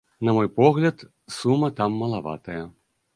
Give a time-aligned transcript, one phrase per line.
[0.25, 1.03] Нам мой погляд,
[1.37, 2.63] сума там малаватая.